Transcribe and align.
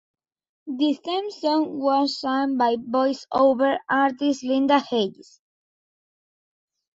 The 0.65 0.95
theme 0.95 1.29
song 1.29 1.77
was 1.79 2.19
sung 2.19 2.57
by 2.57 2.75
voice-over 2.81 3.77
artist 3.87 4.41
Lynda 4.43 4.79
Hayes. 4.89 5.39